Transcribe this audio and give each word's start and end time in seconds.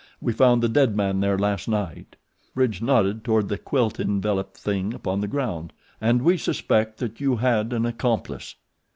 We 0.19 0.33
found 0.33 0.63
the 0.63 0.67
dead 0.67 0.97
man 0.97 1.19
there 1.19 1.37
last 1.37 1.67
night;" 1.67 2.15
Bridge 2.55 2.81
nodded 2.81 3.23
toward 3.23 3.49
the 3.49 3.57
quilt 3.59 3.99
enveloped 3.99 4.57
thing 4.57 4.95
upon 4.95 5.21
the 5.21 5.27
ground; 5.27 5.73
"and 6.01 6.23
we 6.23 6.37
suspect 6.37 6.97
that 6.97 7.21
you 7.21 7.35
had 7.35 7.71
an 7.71 7.85
accomplice." 7.85 8.55